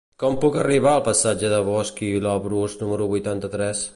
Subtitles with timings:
[0.21, 3.89] Com puc arribar al passatge de Bosch i Labrús número vuitanta-tres?